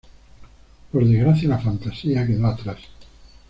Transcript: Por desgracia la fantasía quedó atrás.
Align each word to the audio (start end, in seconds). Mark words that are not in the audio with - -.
Por 0.91 1.05
desgracia 1.05 1.47
la 1.47 1.59
fantasía 1.59 2.25
quedó 2.25 2.47
atrás. 2.47 2.79